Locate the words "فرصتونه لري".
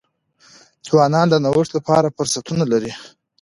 2.15-2.91